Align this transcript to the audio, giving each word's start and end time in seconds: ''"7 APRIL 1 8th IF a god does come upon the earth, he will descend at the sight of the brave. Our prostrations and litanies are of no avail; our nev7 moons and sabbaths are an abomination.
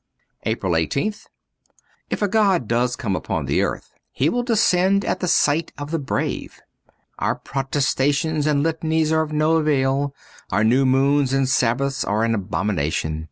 ''"7 0.43 0.53
APRIL 0.53 0.71
1 0.71 0.81
8th 0.81 1.27
IF 2.09 2.21
a 2.23 2.27
god 2.27 2.67
does 2.67 2.95
come 2.95 3.15
upon 3.15 3.45
the 3.45 3.61
earth, 3.61 3.93
he 4.11 4.29
will 4.29 4.41
descend 4.41 5.05
at 5.05 5.19
the 5.19 5.27
sight 5.27 5.71
of 5.77 5.91
the 5.91 5.99
brave. 5.99 6.59
Our 7.19 7.35
prostrations 7.35 8.47
and 8.47 8.63
litanies 8.63 9.11
are 9.11 9.21
of 9.21 9.31
no 9.31 9.57
avail; 9.57 10.15
our 10.49 10.63
nev7 10.63 10.87
moons 10.87 11.33
and 11.33 11.47
sabbaths 11.47 12.03
are 12.03 12.23
an 12.23 12.33
abomination. 12.33 13.19